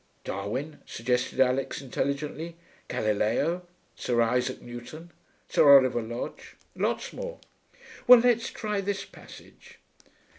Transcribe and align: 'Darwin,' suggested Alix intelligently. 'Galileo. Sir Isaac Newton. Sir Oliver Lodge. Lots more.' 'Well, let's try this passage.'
'Darwin,' 0.23 0.81
suggested 0.83 1.39
Alix 1.39 1.79
intelligently. 1.79 2.55
'Galileo. 2.87 3.67
Sir 3.95 4.19
Isaac 4.19 4.59
Newton. 4.59 5.11
Sir 5.47 5.77
Oliver 5.77 6.01
Lodge. 6.01 6.55
Lots 6.75 7.13
more.' 7.13 7.39
'Well, 8.07 8.17
let's 8.21 8.49
try 8.49 8.81
this 8.81 9.05
passage.' 9.05 9.77